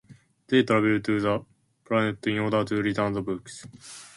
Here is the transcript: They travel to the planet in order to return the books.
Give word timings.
They 0.47 0.63
travel 0.63 0.99
to 0.99 1.19
the 1.19 1.45
planet 1.85 2.25
in 2.25 2.39
order 2.39 2.63
to 2.65 2.81
return 2.81 3.13
the 3.13 3.21
books. 3.21 3.67